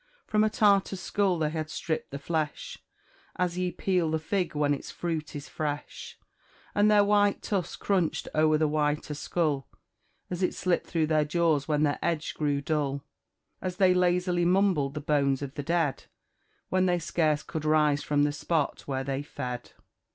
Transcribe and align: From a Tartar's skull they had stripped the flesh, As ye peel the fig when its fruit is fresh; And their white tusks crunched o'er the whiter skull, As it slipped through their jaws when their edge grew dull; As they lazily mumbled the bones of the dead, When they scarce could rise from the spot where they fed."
From 0.25 0.43
a 0.43 0.49
Tartar's 0.49 0.99
skull 0.99 1.37
they 1.37 1.51
had 1.51 1.69
stripped 1.69 2.09
the 2.09 2.17
flesh, 2.17 2.79
As 3.35 3.59
ye 3.59 3.69
peel 3.71 4.09
the 4.09 4.17
fig 4.17 4.55
when 4.55 4.73
its 4.73 4.89
fruit 4.89 5.35
is 5.35 5.47
fresh; 5.47 6.17
And 6.73 6.89
their 6.89 7.03
white 7.03 7.43
tusks 7.43 7.75
crunched 7.75 8.27
o'er 8.33 8.57
the 8.57 8.67
whiter 8.67 9.13
skull, 9.13 9.67
As 10.31 10.41
it 10.41 10.55
slipped 10.55 10.87
through 10.87 11.05
their 11.05 11.23
jaws 11.23 11.67
when 11.67 11.83
their 11.83 11.99
edge 12.01 12.33
grew 12.33 12.61
dull; 12.61 13.03
As 13.61 13.75
they 13.77 13.93
lazily 13.93 14.43
mumbled 14.43 14.95
the 14.95 15.01
bones 15.01 15.43
of 15.43 15.53
the 15.53 15.61
dead, 15.61 16.05
When 16.69 16.87
they 16.87 16.97
scarce 16.97 17.43
could 17.43 17.63
rise 17.63 18.01
from 18.01 18.23
the 18.23 18.31
spot 18.31 18.87
where 18.87 19.03
they 19.03 19.21
fed." 19.21 19.73